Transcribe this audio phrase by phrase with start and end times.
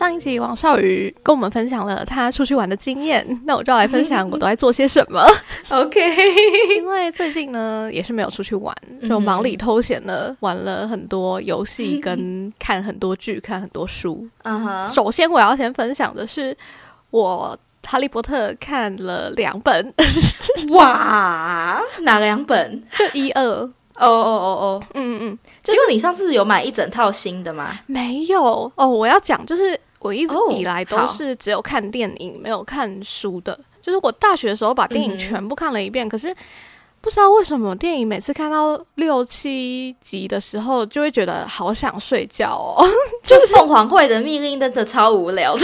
[0.00, 5.22] 上一集王少宇跟我们分享了他出去玩的经验， 那我就要来分享我都在做些什么。
[5.70, 6.00] OK，
[6.74, 8.74] 因为最近呢也是没有出去玩，
[9.06, 14.26] 就忙里偷闲的玩了很多游戏，跟看很多剧，看很多书。
[14.44, 16.56] 嗯哼，首先我要先分享的是
[17.10, 17.54] 我。
[17.82, 19.92] 哈利波特看了两本，
[20.68, 22.80] 哇，哪两本？
[22.96, 27.70] 就一二，哦哦哦哦，嗯嗯，结果你上次有买一整套新的吗？
[27.86, 28.86] 没有哦。
[28.86, 33.58] 我要讲就是我一直哦以来都是只有看电影，没有看书的。
[33.82, 36.34] 就是我大学的时候把电影全部看了一遍，可是
[37.00, 42.86] 不知道为什么电影每次看到六七集的时候，就会觉得好想睡觉哦。
[43.24, 45.62] 就是凤凰会的命令真的超无聊的。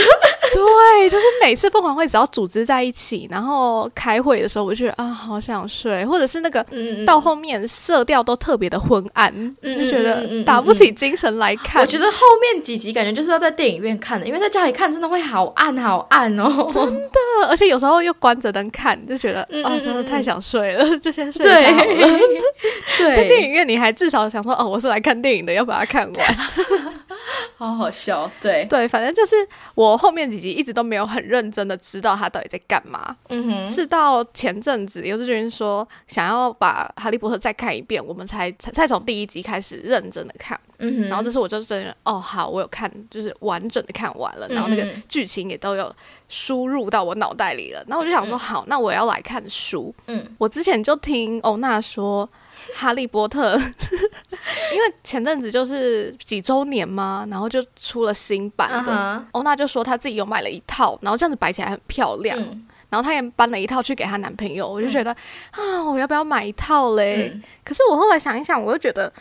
[0.57, 11.83] 对，就是每次凤凰会只要组织在一起，然后开会的时候，我就觉得啊，好想睡，或者是那个嗯，到后面色调都特别的昏暗，嗯就觉得打不起精神来看。
[11.83, 16.69] 我觉得后面几集感觉就是要在电影院看的，因为在家里看真的会好暗好暗哦。
[16.73, 22.19] 真的，得，而且有时候又关着灯看，就觉得啊、真的太想睡了，就先睡一下好了。
[22.99, 26.37] 对在电影院你还至少想说，哦，我是来看电影的，要把它看完。
[27.57, 28.31] 好好笑。
[28.41, 29.35] 对，对，反正就是
[29.75, 40.59] 我后面几集一直都没有很认真的知道他到底在干嘛，嗯哼，是到前阵子尤志军说想要把《哈利波特》再看一遍，我们才才才从第一集开始认真的看。
[40.79, 45.95] 嗯，然后这次我就真的哦，好，我有看，就是完整的看完了，然后那个剧情也都有
[46.29, 47.85] 输入到我脑袋里了。
[47.87, 49.95] 然后我就想说，好，那我要来看书。
[50.07, 52.29] 嗯，我之前就听欧娜说。
[52.75, 53.55] 哈利波特，
[54.75, 59.25] 因为前阵子就是几周年嘛，然后就出了新版的。
[59.33, 64.67] 欧娜就说她自己有买了一套，然后这样子摆起来很漂亮，嗯然后她也搬了一套去给她男朋友。
[64.67, 65.15] 我就觉得、
[65.51, 67.31] 啊，我要不要买一套嘞？
[67.35, 69.13] 嗯可是我后来想一想，我又觉得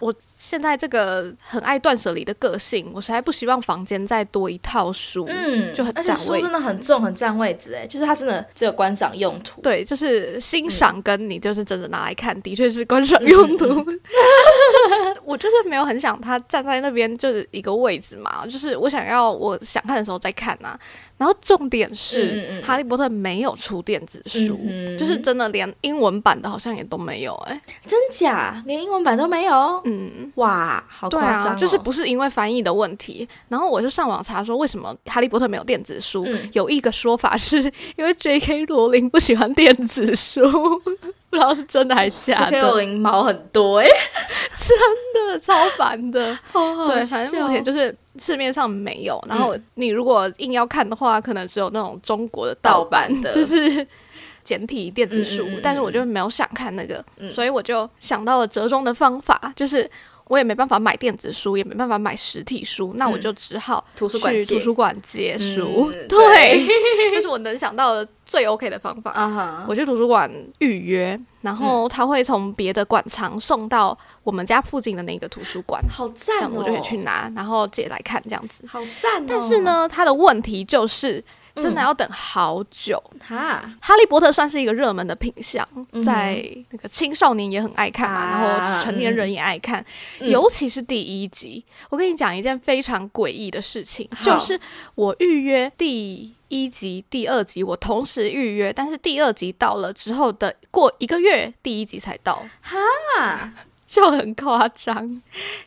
[0.00, 9.60] 我现在这个很爱断舍离的个性，我实在不希望房间再多一套书，嗯，就很而且占位书真的很重，很占位置哎，就是它真的只有观赏用途。
[9.62, 13.66] 对，就是欣赏跟你就是真的拿来看，的确是观赏用途。
[13.84, 14.00] 嗯
[15.24, 20.78] 我就是没有很想它站在那边就是一个位置嘛，就是我想要我想看的时候再看啊。
[21.16, 28.62] 然后重点是，嗯嗯嗯哈利波特》没有出电子书，嗯就是真的连英文版的好像也都没有、哎，真假？
[28.66, 29.80] 连英文版都没有？
[29.84, 30.32] 嗯。
[30.36, 37.62] 哇，好夸张、就是不是因为翻译的问题，然后我就上网查说为什么《哈利波特》没有电子书，嗯有一个说法是
[37.96, 38.66] 因为 J.K.
[38.66, 40.42] 罗琳不喜欢电子书，
[41.30, 42.50] 不知道是真的还是假 J.K.
[42.50, 43.86] 的，罗琳毛很多哎，
[44.58, 46.36] 真的超烦的。
[46.42, 53.86] 好好对，反正目前就是市面上没有，然后你如果硬要看的话，可能只有那种中国的盗版的 就是。
[54.44, 57.32] 简体电子书，嗯嗯嗯但是我就没有想看那个，嗯。
[57.32, 59.90] 所以我就想到了折中的方法，就是
[60.26, 65.90] 我也没办法买电子书，也没办法买实体书，那我就只好图书馆借去图书馆借书。
[65.92, 66.66] 嗯 对，
[67.14, 69.64] 这是我能想到的最 OK 的方法。
[69.68, 78.64] 我去图书馆预约，然后他会从别的馆藏送到我们家附近的那个图书馆，好赞哦，我就可以去拿，然后借来看这样子。
[78.66, 79.26] 好赞哦。
[79.28, 81.22] 但是，呢，他的问题就是
[81.54, 83.02] 真的嗯要等好久。
[83.26, 88.58] 哈，哈利波特算是一个热门的品相，嗯在那个青少年也很爱看嘛，啊。
[88.58, 89.84] 然后成年人也爱看，
[90.20, 90.30] 嗯。
[90.30, 91.64] 尤其是第一集。
[91.90, 94.58] 我跟你讲一件非常诡异的事情，就是
[94.94, 102.44] 我预约第一集、第二集，我同时预约，但是第二集到了之后的过一个月，第一集才到。
[103.18, 103.52] 啊，
[103.94, 105.06] 就很夸张，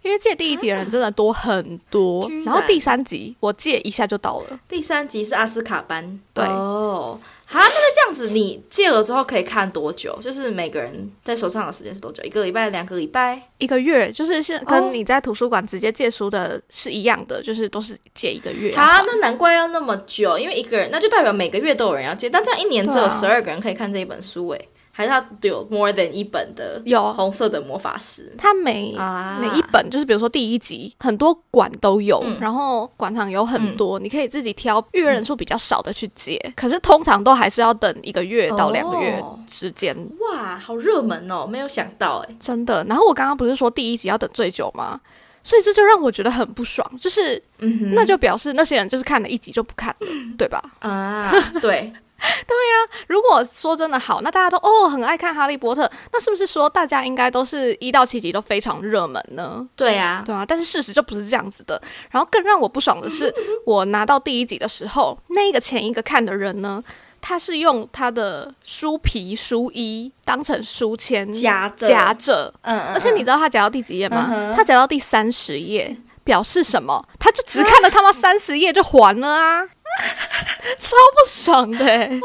[0.01, 4.59] 因为借第一集的人真的多很多居，然然后第三集我借一下就到了。
[4.67, 7.19] 第三集是阿斯卡班，对哦。
[7.49, 10.17] 好，那那这样子，你借了之后可以看多久？
[10.21, 12.21] 就是每个人在手上的时间是多久？
[12.23, 13.41] 一个礼拜、两个礼拜？
[13.57, 24.67] 一个月就是跟你在图书馆直接借书的是一样的，就是都是借一个月要啊，那难怪要那么久，因为一个人那就代表每个月都有人要借，但这样一年只有十二个人可以看这一本书，诶，
[24.97, 27.13] 还是他有 more than 一本的有。
[27.13, 29.37] 红色的魔法师他每、啊。
[29.39, 32.35] 每一本就是比如说第一集很多馆都有，嗯。
[32.41, 39.39] 然后馆场有很多，你可以自己挑预约人数比较少的去借，可是通常都还是要等一个月到两个月哦。
[39.45, 39.95] 之间。
[40.33, 42.83] 哇，好热门哦，没有想到哎，真的。
[42.85, 44.99] 然后我刚刚不是说第一集要等最久吗？
[45.43, 50.07] 所以这就让我觉得很不爽，就是、嗯，那就表示那些人就是看了一集就不看了，
[50.37, 50.61] 对吧？
[50.79, 51.93] 啊，对，
[53.07, 59.65] 如果说真的好，那大家都哦很爱看《哈利波特》，那是不是说大家应该都是一到七集都非常热门呢？
[59.75, 61.81] 对啊，对啊，但是事实就不是这样子的。
[62.09, 63.33] 然后更让我不爽的是，
[63.65, 66.83] 我拿到第一集的时候，那个前一个看的人呢，
[67.21, 74.27] 他是用他的书皮书衣当成书签夹着夹着，嗯嗯，而且你知道他夹到第几页吗？
[74.31, 77.03] 嗯他夹到第三十页，表示什么？
[77.19, 79.63] 他就只看了他妈三十页就还了啊！
[80.79, 82.19] 超不爽的、欸，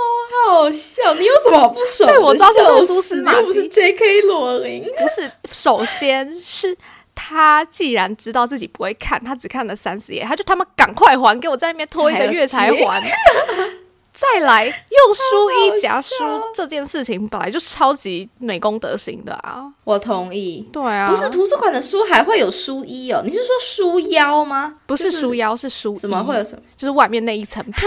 [0.47, 2.17] 好笑，你有什么好不爽的？
[2.17, 4.21] 对我知道这是蛛丝马迹你又不是 J.K.
[4.23, 4.85] 罗琳。
[4.85, 6.77] 不是，首先是
[7.15, 13.03] 他既然知道自己不会看，他只看了三十页，他就他妈赶快还给我，在那边拖一个月才还。
[14.13, 16.15] 再来用书衣夹书
[16.55, 19.65] 这件事情本来就超级美功德行的啊！
[19.85, 20.69] 我同意。
[20.71, 23.23] 对啊，不是图书馆的书还会有书衣哦？
[23.25, 24.75] 你是说书腰吗？
[24.87, 26.63] 不是书腰是书衣，怎么会有什么？
[26.77, 27.87] 就是外面那一层皮？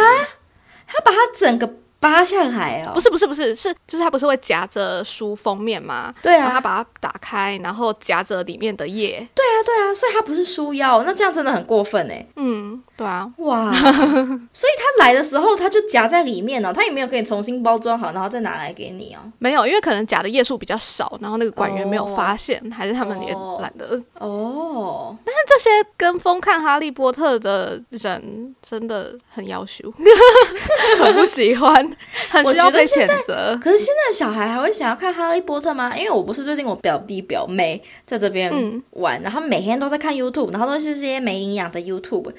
[0.87, 1.67] 他把它整个
[2.05, 2.91] 扒下来哦？
[2.93, 6.13] 不是不是不是是就是它不是会夹着书封面吗？
[6.21, 9.27] 对啊他把它打开，然后夹着里面的页。
[9.33, 12.23] 对啊，对啊，所以它不是书腰，那这样真的很过分哎！
[12.35, 13.71] 嗯，对啊，哇，
[14.53, 19.19] 所以他来的时候他就夹在里面哦，他也没有给你重新包装好，然后再拿来给你哦。
[19.39, 23.99] 没有，因为可能夹的页数比较少，然后那个管员没有发现，还是他们也哦懒得。
[24.19, 29.91] 哦，但是这些跟风看《哈利波特》的人真的很要求，
[31.03, 31.94] 很不喜欢，
[32.29, 33.59] 很我需要被觉得现谴责。
[33.61, 35.95] 可是现在小孩还会想要看《哈利波特》吗？
[35.97, 42.31] 因为我不是最近我表弟表妹在这边嗯玩，然后每天都在看 YouTube，然后都是这些没营养的 YouTube。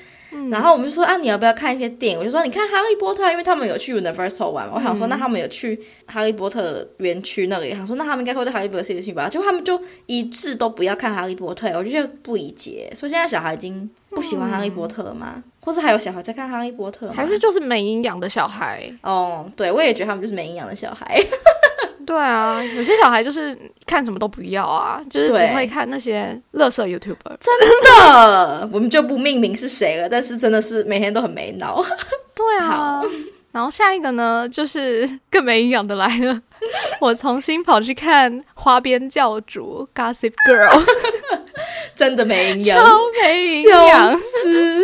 [0.51, 2.19] 然嗯后我们就说啊，你要不要看一些电影？
[2.19, 4.73] 我就说你看《哈利波特》，因为他们有去 Universal 玩嘛。
[4.77, 9.29] 我想嗯说，那他们有去哈利波特园区那里，想说那他们应该会对哈利波特有兴趣吧？
[9.29, 12.91] 结果他们就一致都不要看哈利波特，我就觉得不理解。
[12.95, 15.43] 所以现在小孩已经不喜欢哈利波特了吗？
[15.61, 17.11] 或是还有小孩在看哈利波特？
[17.13, 21.21] 还是就是没营养的小孩，哦，对，我也觉得他们就是没营养的小孩。
[22.07, 27.37] 对啊，有些小孩就是看什么都不要啊，就是只对会看那些乐色 YouTuber。
[27.41, 31.85] 真的，我们就不命名是谁了，但是真的是每天都很没脑。
[32.35, 33.03] 对啊，
[33.53, 36.41] 然后下一个呢，就是更没营养的来了。
[37.01, 40.83] 我重新跑去看《花边教主》Gossip Girl，
[41.95, 44.17] 真的没营养，超没营笑养。
[44.17, 44.83] 死！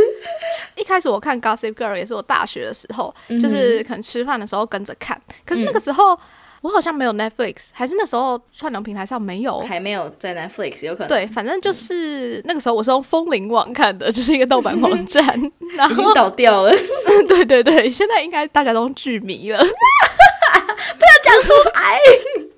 [0.75, 5.21] 一开始我看 Gossip Girl 也是我大学的时候，嗯就是可能吃饭的时候跟着看。
[5.45, 6.19] 可是那个时候、
[6.63, 9.59] 我好像没有 Netflix，还是那时候串流平台上没有。
[9.61, 15.27] 还没有在 Netflix，有可能对，反正就是那个时候我是用风铃网看的，就是一个盗版网站。
[15.77, 16.73] 然已经，倒掉了，
[17.29, 19.59] 对对对，现在应该大家都剧迷了。
[19.63, 21.99] 不要讲出来。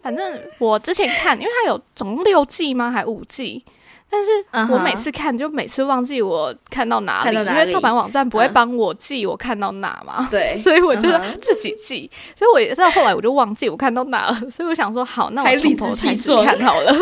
[0.03, 2.91] 反正我之前看，因为它有总共六季吗？
[2.91, 3.65] 还五季？
[4.11, 4.31] 但是
[4.73, 10.29] 我每次看就每次忘记我看到哪里，因为盗版网站不会嗯帮我记我看到哪嘛。
[10.31, 11.09] 对， 所以我就
[11.41, 16.97] 自己记，所以我也到后来我就忘记我看到哪了， 所以我想说好，那我从头开始看好了。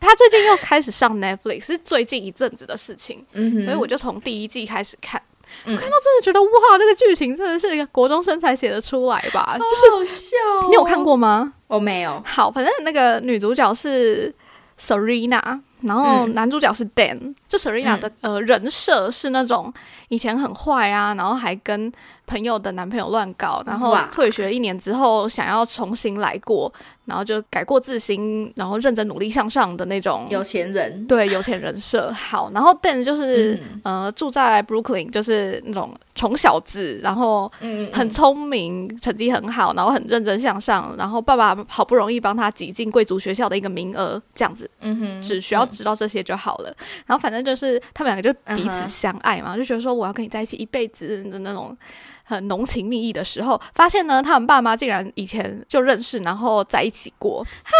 [0.00, 5.20] 他最近又开始上 Netflix，是最近一阵子的事情，嗯，所以我就从第一季开始看。
[5.66, 9.54] 嗯我看到真的觉得哇，这个剧情真的是一个国中生才写得出来吧？
[9.58, 10.68] 就就是好笑哦。
[10.68, 11.02] 你有看？
[11.04, 11.52] 过吗？
[11.66, 12.22] 我没有。
[12.24, 14.34] 好，反正那个女主角是
[14.80, 17.34] Serena，然后嗯男主角是 Dan。
[17.48, 19.72] 就 Serena 的、呃人设是那种
[20.12, 21.90] 以前很坏啊，然后还跟
[22.26, 26.70] 朋友的男朋友乱搞，然后退学一年之后想要重新来过，
[27.06, 32.12] 然后就改过自新，然后认真努力向上的那种有钱人，对有钱人设。
[32.12, 33.80] 好，然后 Dan 就是、嗯。
[33.84, 46.74] 呃住在 Brooklyn，就是那种穷小子，然后嗯，很聪明，成绩很好，然后很认真向上，然后爸爸好不容易帮他挤进贵族学校的一个名额，这样子，嗯哼，只需要知道这些就好了。
[47.06, 51.76] 然后反正就是他们两个就彼此相爱嘛，就觉得说我我要跟你在一起一辈子的那种。
[52.24, 57.42] 很浓情蜜意的时候，发现呢，他们爸妈竟然以前就认识，然后在一起过。
[57.42, 57.72] 哈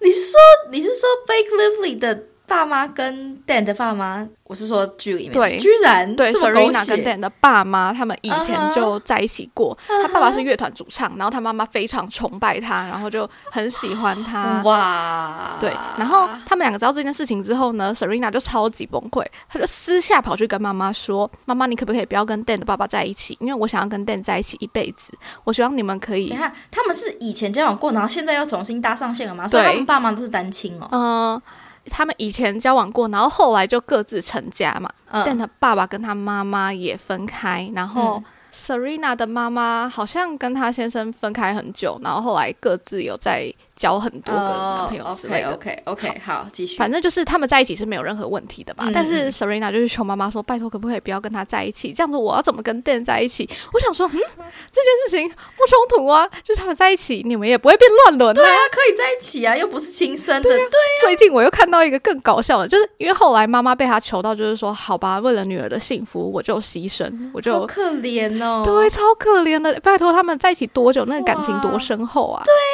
[0.00, 0.40] 你是说
[0.72, 4.26] 你是说 Blake Lively 的爸妈跟 Dan 的爸妈？
[4.42, 9.78] 我是说剧里面，对居然对，Serena 跟血 Dan 的爸妈，他们以前就在一起过。
[9.86, 14.60] 他爸爸是乐团主唱，然后他妈妈非常崇拜他，然后就很喜欢他。
[14.64, 23.36] 哇，对，然后他们两个知道这件事情之后呢，Serena 就超级崩溃，她就私下跑去跟妈妈说：“妈妈，你可不可以不要跟 Dan 的爸爸在一起？
[23.38, 25.12] 因为我想要跟 Dan 在一起一辈子。
[25.44, 29.46] 我希望你们可以你，看他们是以前交往过，然后现在又重新搭上线了吗？
[29.46, 30.88] 所以他们爸妈都是单亲哦。
[30.90, 31.42] 嗯、
[31.86, 34.90] 他们以前交往过，然后后来就各自成家嘛。
[35.10, 45.54] 嗯 Dan 的爸爸跟他妈妈也分开，然后嗯 Serena 的妈妈好像跟她先生分开很久，然后后来各自有再交很多个男朋友之类的。
[45.54, 46.76] OK OK OK，好，继续。
[46.76, 48.84] 反正就是他们在一起是没有任何问题的吧。
[48.86, 51.94] 嗯但是 Serena 就是求妈妈说：“拜托，可不可以不要跟他在一起？
[51.94, 54.20] 这样子我要怎么跟 Dan 在一起？”我想说，嗯，
[54.70, 58.34] 这件事情不冲突啊，就是他们在一起，你们也不会变乱伦啊。
[58.34, 60.50] 对啊，可以在一起啊，又不是亲生的。
[60.50, 60.66] 对啊
[61.02, 68.62] 最近我又看到一个更搞笑的，就是因为后来妈妈被他求到，就是说，好吧，为了女儿的幸福，我就牺牲，我就好可怜哦。
[68.62, 69.80] 对，超可怜的。
[69.80, 71.04] 拜托，他们在一起多久？
[71.06, 72.42] 那个感情多深厚啊！
[72.44, 72.69] 对呀、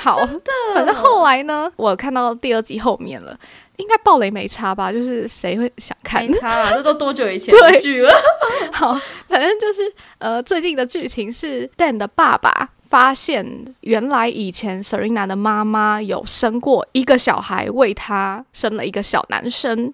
[0.00, 0.42] 好的，
[0.74, 3.38] 反正后来呢，我看到第二集后面了，
[3.76, 4.92] 应该暴雷没差吧？
[4.92, 6.32] 就是谁会想看没？
[6.38, 8.10] 差啊， 这都多久以前的剧了？
[8.72, 9.80] 好，反正就是
[10.18, 19.92] 呃，最近的剧情是 Dan 的爸爸发现，原来以前 Serena 的妈妈有生过一个小孩，为他生了一个小男生。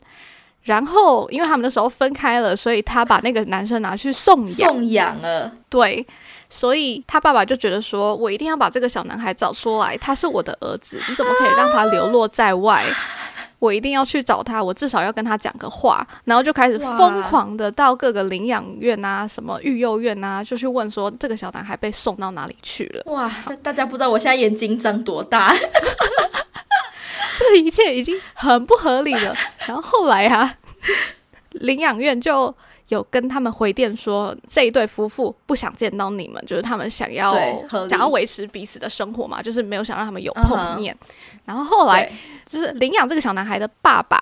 [0.63, 4.49] 然后，因为他们那时候分开了，所以他把那个男生拿去送养。
[4.49, 6.05] 送养了，对，
[6.57, 12.83] 所以他爸爸就觉得说，我一定要把这个小男孩找出来，他是我的儿子， 你怎么可以让他流落在外？
[13.59, 23.13] 我一定要去找他，我至少要跟他讲个话，然后就开始疯狂的到各个领养院啊、什么育幼院啊，就去问说这个小男孩被送到哪里去了。
[23.13, 23.31] 哇！
[23.47, 25.55] 大大家不知道我现在眼睛长多大，
[27.39, 29.35] 这一切已经很不合理了。
[29.67, 30.55] 然后后来啊，
[31.51, 32.55] 领养院就
[32.89, 37.35] 有跟他们回电说，这一对夫妇不想见到你们，就是他们想要
[37.89, 40.97] 想要维持彼此的生活嘛，就是没有想让他们有碰面。
[41.45, 42.13] 然后后来
[42.45, 44.19] 就是领养这个小男孩的爸爸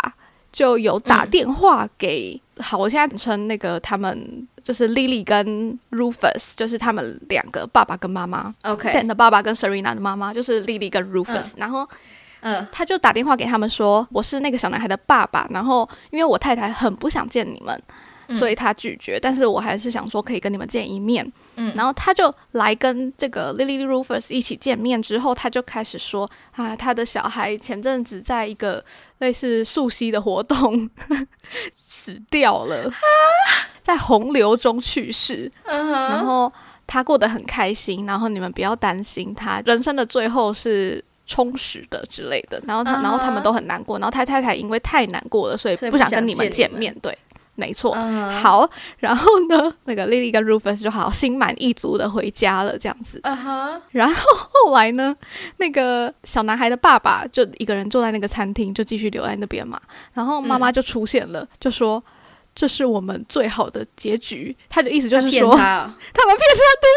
[0.52, 4.46] 就有打电话给，好，我现在称那个他们。
[4.64, 8.54] 就是 Lily 跟 Rufus，就是他们两个爸爸跟妈妈。
[8.62, 11.86] OK，Dan 的爸爸跟 Serena 的妈妈，就是 Lily 跟 Rufus，、然后
[12.40, 12.66] 嗯。
[12.72, 17.94] 他就打电话给他们说：“我是那个小男孩的爸爸，然后因为我太太很不想见你们，嗯
[18.36, 19.18] 所以他拒绝。
[19.20, 21.30] 但是我还是想说可以跟你们见一面。
[21.56, 28.84] 嗯然后他就来跟这个 Lily Rufus 一起见面之后，他就开始说啊，他的小孩前阵子在一个
[29.18, 30.90] 类似溯溪的活动
[31.72, 32.90] 死掉了，
[33.82, 35.50] 在洪流中去世。
[35.64, 36.52] 嗯然，后
[36.86, 42.60] 他过得很开心，然后你们不要担心他人生的最后是充实的之类的。
[42.66, 46.92] 然后他然后他们都很难过，然后他太太因为太难过了，所以不想跟你们见面。
[47.00, 47.16] 对，
[47.54, 47.94] 没错。
[48.42, 48.68] 好，
[48.98, 53.20] 然后呢， 那个 Lily 跟 Rufus 就好心满意足的回家了，这样子。
[53.22, 55.16] 嗯哼，然后后来呢，
[55.58, 59.80] 那个小男孩的爸爸就一个人坐在那个餐厅，就继续留在那边嘛。
[60.12, 62.02] 然后妈妈就出现了，就说。
[62.56, 66.88] 这是我们最好的结局，他的意思就是说， 他们骗他对，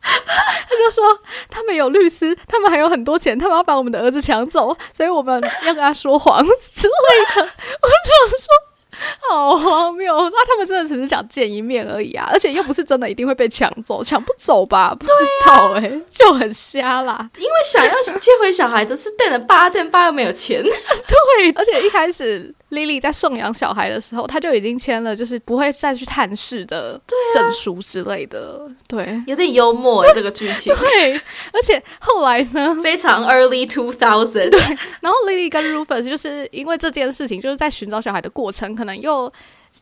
[0.00, 1.04] 他就说
[1.50, 7.42] 他们有律师，他们还有很多钱，他们要把我们的儿子抢走，所以我们要跟他说谎之类的。
[7.42, 8.71] 我就说。
[9.28, 10.30] 好荒谬！
[10.30, 14.94] 那他们真的只是想见一面而已啊，而且又不是真的一定会被抢走， 抢不走吧？
[14.98, 15.12] 不知
[15.46, 17.28] 道哎、 就很瞎啦。
[17.38, 26.98] 因为想要接回小孩的是 Dan 的爸，Dan 爸又没有钱，对，而且一开始 Lily 在送养小孩的时候，他就已经签了，就是不会再去探视的
[27.34, 28.66] 证书之类的。
[28.88, 34.58] 对，有点幽默哎，这个剧情 对，而且后来呢，非常 early two thousand，对
[35.00, 39.30] 然后 Lily 跟 Rufus 就是因为这件事情，就是在寻找小孩的过程，可能又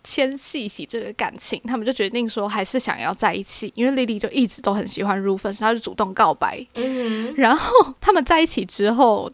[0.03, 6.67] 牵细起这个感情，他们就决定说还是想要在一起，因为 Lily 就一直都很喜欢 Rufus，她就主动告白。
[6.75, 9.31] 嗯然后他们在一起之后。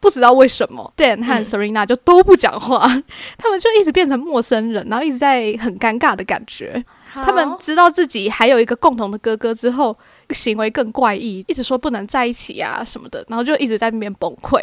[0.00, 2.80] 不知道为什么，Dan 和嗯 Serena 就都不讲话，
[3.36, 6.84] 他们就一直变成陌生人，然后一直在很尴尬的感觉。
[7.12, 9.96] 他们知道自己还有一个共同的哥哥之后，
[10.30, 14.62] 行为更怪异，一直说不能在一起啊什么的，然后就一直在那边崩溃。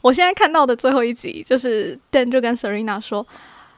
[0.00, 3.26] 我现在看到的最后一集，就是 Dan 就跟 Serena 说，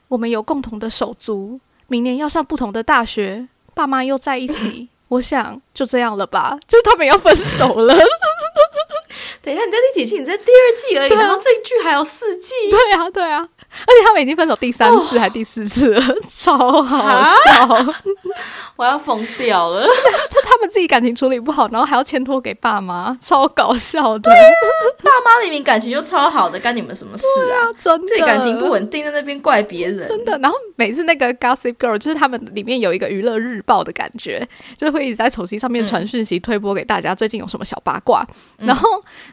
[0.07, 7.97] 我们有共同的手足，明年要上不同的大学，爸妈又在一起，我想就这样了吧，就是他们要分手了。
[9.43, 10.19] 等一下，你在第几季？
[10.21, 16.03] 你在第二季而已，然后这一剧还有四季，对啊，对啊，而且他们已经分手第三次还第四次了，
[16.39, 17.95] 超好笑。
[18.77, 19.83] 我要疯掉了。
[20.31, 24.31] 就他们自己感情处理不好，然后还要牵拖给爸妈，超搞笑的。
[25.03, 27.67] 爸妈明明感情就超好的，干你们什么事啊？
[27.79, 30.39] 真的自己感情不稳定，在那边怪别人，真的。
[30.39, 34.47] 然后每次那个 Gossip Girl，就是他们里面有一个娱乐日报的感觉，
[34.77, 38.27] 就是会一直在手机上面传讯息推播给大家，最近有什么小八卦。
[38.59, 38.89] 然后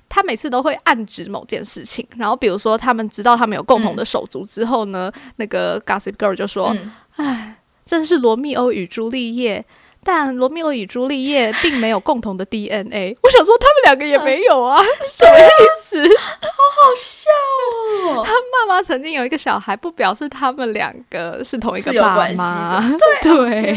[0.09, 9.63] 他每次都会暗指某件事情，然后比如说他们知道他们有共同的手足之后呢，那个 Gossip Girl 就说嗯：“哎、真是罗密欧与朱丽叶。”
[10.03, 13.17] 但罗密欧与朱丽叶并没有共同的 DNA。
[13.21, 15.51] 我想说，他们两个也没有 啊，什么意
[15.83, 16.01] 思？
[16.01, 17.29] 好好笑
[18.09, 18.23] 哦！
[18.25, 22.81] 他妈妈曾经有一个小孩，不表示他们两个是同一个爸妈。
[23.21, 23.75] 对对，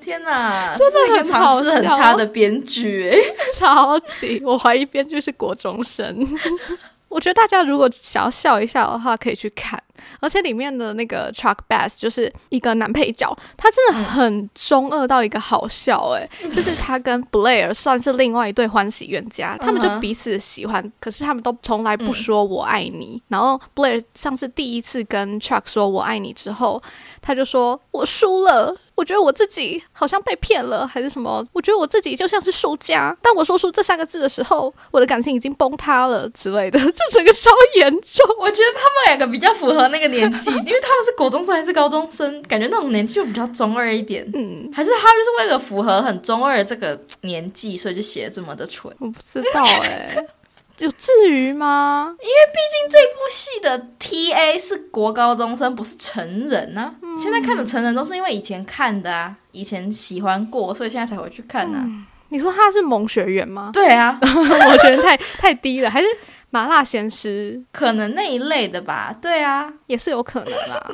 [0.00, 3.18] 天哪， 真的这是一个很好尝试很差的编剧哎。
[3.54, 6.26] 超级，我怀疑编剧是国中生。
[7.08, 9.82] 我觉得大家如果想要笑一笑的话，可以去看。
[10.20, 23.20] 而且里面的那个 Chuck Bass 就是一个男配角，他真的很中二到一个好笑诶、就是他跟 Blair 算是另外一对欢喜冤家，他们就彼此喜欢，可是他们都从来不说我爱你。
[23.28, 26.82] 然后 Blair 上次第一次跟 Chuck 说我爱你之后，
[27.20, 31.44] 他就说我输了，我觉得我自己好像被骗了，还是什么？
[31.52, 33.16] 我觉得我自己就像是输家。
[33.22, 38.24] 当我说出这三个字的时候，我的感情已经崩塌了之类的， 就整个超严重。
[38.40, 44.28] 我觉得他们两个比较符合那个年纪， 因为他们是国中生还是高中生，感觉那种年纪就比较中二一点。
[44.34, 48.94] 嗯，还是他就是为了符合很中二的这个年纪，所以就写的这么的蠢。
[48.98, 50.16] 我不知道哎、
[50.78, 52.14] 有至于吗？
[52.20, 61.82] 因为毕竟这部戏的 T A 是国高中生，不是成人呢、嗯现在看的成人都是因为以前看的啊，以前喜欢过，所以现在才回去看啊。
[62.28, 63.70] 你说他是萌学员吗？
[63.72, 66.06] 对啊，我觉得太太低了，还是
[66.50, 69.12] 麻辣鲜师可能那一类的吧。
[69.20, 70.90] 对啊，也是有可能啦。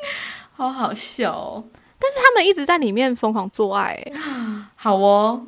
[0.54, 1.64] 好好笑哦。
[1.98, 4.12] 但是他们一直在里面疯狂做爱、欸
[4.76, 5.46] 好哦，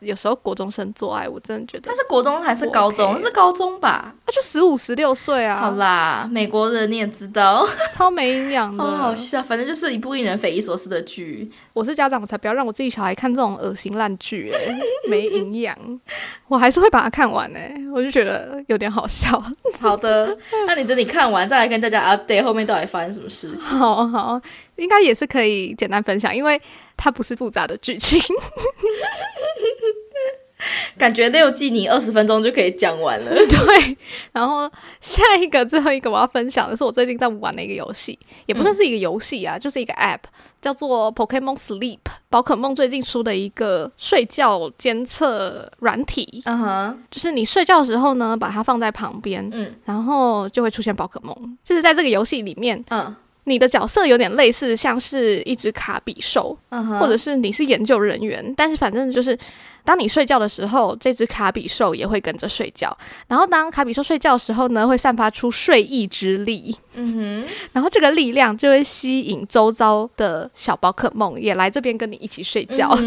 [0.00, 4.14] 有时候国中生做爱，我真的觉得但，是国中还是高中是高中吧？
[4.26, 8.82] 他就十五十六岁啊，好啦，美国人你也知道， 超没营养的。
[8.84, 9.42] 好好笑。
[9.42, 11.50] 反正就是一部令人匪夷所思的剧。
[11.72, 15.76] 我是家长，我才不要让我自己小孩看这种恶心烂剧、欸， 没营养。
[16.48, 19.42] 我还是会把它看完哎、我就觉得有点好笑。
[19.80, 20.36] 好的，
[20.66, 23.78] 那你等你看完再来跟大家 update 后面到底发生什么事情。
[23.78, 24.40] 好好，
[24.76, 26.60] 应该也是可以简单分享，因为
[27.04, 28.18] 它不是复杂的剧情。
[30.96, 33.30] 感觉六季你二十分钟就可以讲完了。
[33.46, 33.98] 对，
[34.32, 40.20] 然后下一个最后一个我要分享的是我最近在玩的一个游戏，也不算是一个游戏啊，就是一个 App，
[40.62, 41.98] 叫做 Pokemon Sleep。
[42.30, 51.58] 宝可梦最近出的一个睡觉监测软体，嗯哼，就是你睡觉的时候呢，把它放在旁边，嗯然后就会出现宝可梦。
[51.62, 56.56] 就是在这个游戏里面，嗯你的角色有点类似像是一只卡比兽，
[56.98, 59.38] 或者是你是研究人员，但是反正就是，
[59.84, 62.96] 当你睡觉的时候，这只卡比兽也会跟着睡觉。
[63.28, 72.98] 然后当卡比兽睡觉的时候呢，会散发出睡意之力，嗯 然后这个力量就会吸引周遭的小宝可梦也来这边跟你一起睡哼，觉。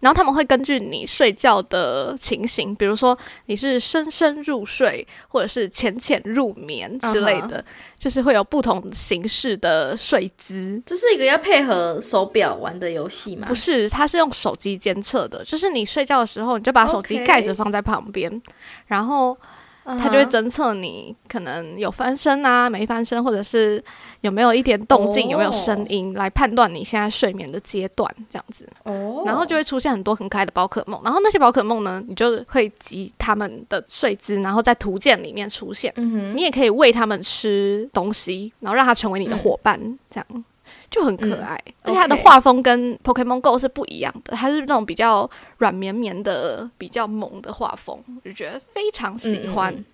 [0.00, 7.64] 然后他们会根据你睡觉的情形，比如说你是深深入睡，或者是浅浅入眠之类的
[7.98, 10.80] 就是会有不同形式的睡姿。
[10.84, 13.54] 这是一个要配合手表玩的游戏吗不？
[13.54, 18.42] 是，它是用手机监测的，就是你睡觉的时候，你就把手机盖着放在旁边
[18.86, 19.38] 然后嗯
[19.86, 23.82] 它就会侦测你可能有翻身啊、没翻身，或者是
[24.22, 28.68] 有没有一点动静、哦有没有声音，来判断你现在睡眠的阶段这样子。
[28.82, 35.92] 哦，然后就会出现很多很可爱的宝可梦，然后那些宝可梦呢，你就会集它们的睡姿，然后在图鉴里面出现。
[35.96, 39.78] 嗯哼，你也可以喂它们吃东西，然后让它成为你的伙伴，
[40.10, 40.44] 这样
[40.90, 41.60] 就很可爱。
[41.82, 49.72] 而且它的画风跟 Pokemon Go 是不一样的，它是那种比较软绵绵的、比较萌的画风，我就觉得非常喜欢。
[49.72, 49.84] 嗯嗯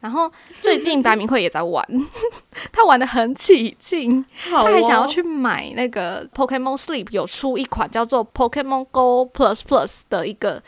[0.00, 0.32] 然后
[0.62, 1.86] 最近白明慧也在玩，
[2.72, 10.62] 他玩的很起劲，他还想要去买那个 Pokemon Sleep 有出一款叫做 Pokemon Go Plus Plus 的一个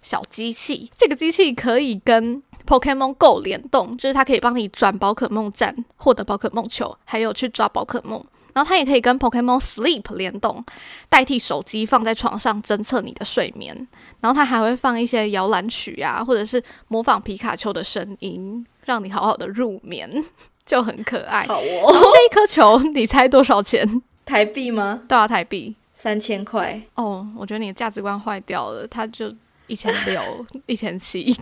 [0.00, 8.24] 小机器，这个机器可以跟 Pokemon Go 联动，就是它可以帮你转宝可梦站，获得宝可梦球，还有去抓宝可梦。
[8.58, 10.64] 然后它也可以跟 Pokemon Sleep 联动，
[11.08, 13.86] 代替手机放在床上侦测你的睡眠。
[14.20, 20.10] 然后它还会放一些摇篮曲啊，或者是模仿皮卡丘的声音，让你好好的入眠，
[20.66, 21.46] 就很可爱。
[21.46, 24.02] 好哦，这一颗球，你猜多少钱？
[24.26, 25.02] 台币吗？
[25.08, 25.76] 多少台币？
[25.94, 29.32] 三千块，哦，我觉得你的价值观坏掉了，它就
[29.68, 30.20] 一千六、
[30.66, 31.32] 一千七，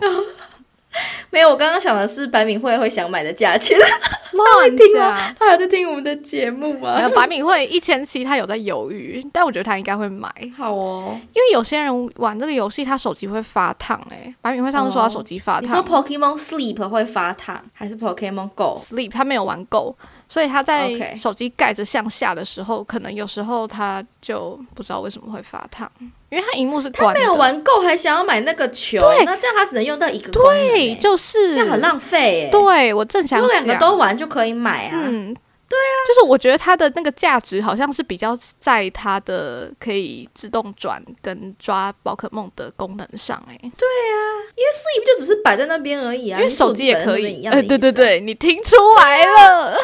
[1.29, 3.77] 没有，我刚刚想的是白敏慧会想买的价钱。
[4.33, 5.35] 乱听讲。
[5.39, 7.09] 他有在听我们的节目没吗有？
[7.09, 14.35] 白敏慧一千七，他有在犹豫，但我觉得他应该会买，好哦，因为有些人玩这个游戏，他手机会发烫、欸。
[14.41, 19.95] 白敏慧上次说他手机发烫你说烫、Pokemon Sleep 会发烫，还是 Pokemon Go？Sleep 他没有玩够，
[20.29, 25.89] 所以他在手机盖着向下的时候，可能有时候他就不知道为什么会发烫，
[26.29, 27.19] 因为他荧幕是关的。
[27.19, 29.25] 没有玩够，还想要买那个球，对。
[29.25, 30.95] 那这样他只能用到一个功能对，欸。
[30.95, 31.53] 就是。
[31.53, 32.49] 这样很浪费哎。
[32.49, 34.91] 对我正想如果两个都玩就可以买啊。
[34.93, 49.77] 嗯，对啊，就是我觉得它的那个价值好像是比较在它的可以自动转跟抓宝可梦的功能上、欸，哎，因为 Sleep 就只是摆在那边而已啊，因为手机也可以，一样的、哎，对对，对，你听出来了，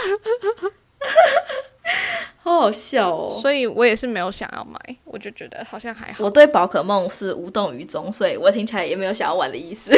[2.44, 3.40] 好好笑哦。
[3.42, 6.24] 所以我也是没有想要买，我就觉得好像还好。
[6.24, 9.92] 我对宝可梦是无动于衷，所以我听起来也没有想要玩的意思。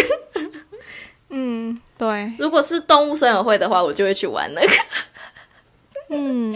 [1.30, 4.74] 嗯，对，如果是动物森友会的话，我就会去玩那个。
[6.10, 6.54] 嗯，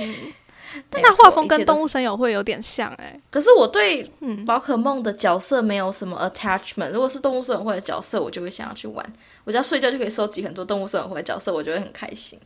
[0.91, 6.91] 但没错它画风跟动物森友会有点像、哎，可是我对嗯宝可梦的角色没有什么 attachment。
[6.91, 9.13] 如果是动物森友会的角色，我就会想要去玩。
[9.43, 12.39] 我只要睡觉就可以收集很多动物森友会的角色，我就会很开心。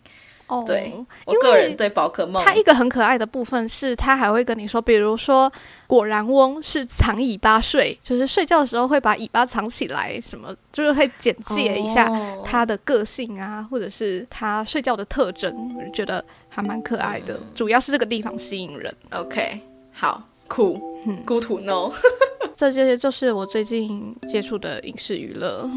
[0.60, 0.94] 哦，对
[1.26, 5.52] 我个人对宝可梦，它一个很可爱的部分是，它还会跟你说，比如说
[5.88, 15.54] 果然翁是藏尾巴睡，就是睡觉的时候会把尾巴藏起来，什么就是会简介一下哦它的个性啊，或者是它睡觉的特征，
[15.94, 17.40] 觉得还蛮可爱的。
[17.56, 18.94] 主要是这个地方吸引人。
[19.12, 19.60] OK，
[19.92, 21.94] 好酷嗯，Good to know。
[22.56, 25.68] 这些就是我最近接触的影视娱乐，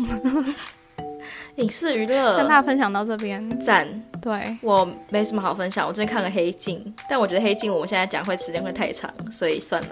[1.57, 3.49] 影视娱乐跟大家分享到这边。
[3.61, 3.89] 赞，
[4.21, 5.87] 对，我没什么好分享。
[5.87, 9.89] 我最近看了《黑镜》，但我觉得《黑镜》我们现在讲会时间会太长，所以算了。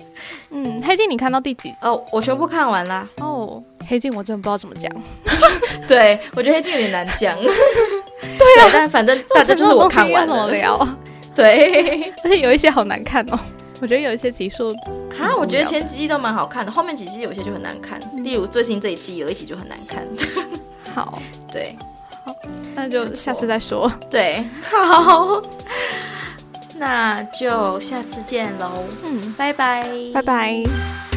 [0.50, 1.74] 嗯，黑镜你看到第几？
[1.82, 3.06] 哦，我全部看完啦。
[3.20, 4.90] 哦，黑镜我真的不知道怎么讲。
[5.86, 7.36] 对，我觉得《黑镜》有点难讲。
[7.42, 10.52] 对啊，但反正大家就是我看完要怎么了。
[10.52, 10.88] 聊？
[11.34, 13.38] 对，而且有一些好难看哦。
[13.80, 14.68] 我觉得有一些集数，
[15.18, 18.00] 啊，我觉得前几季都蛮好看的，后面几季有些就很难看。
[18.22, 20.06] 例如最新这一季有一集就很难看。
[20.94, 21.76] 好，对。
[22.24, 22.34] 好
[22.74, 23.90] 那就下次再说。
[24.08, 25.42] 对， 好，
[26.76, 28.70] 那就下次见喽，
[29.04, 31.11] 嗯，拜拜，拜拜。